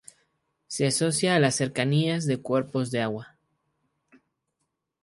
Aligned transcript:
Se 0.65 0.87
asocia 0.87 1.35
a 1.35 1.39
las 1.39 1.53
cercanías 1.53 2.25
de 2.25 2.41
cuerpos 2.41 2.89
de 2.89 3.01
agua. 3.03 3.37